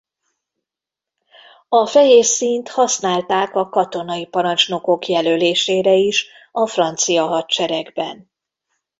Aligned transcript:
A 1.69 1.85
fehér 1.87 2.25
színt 2.25 2.69
használták 2.69 3.55
a 3.55 3.69
katonai 3.69 4.25
parancsnokok 4.25 5.07
jelölésére 5.07 5.93
is 5.93 6.27
a 6.51 6.67
francia 6.67 7.25
hadseregben. 7.25 8.31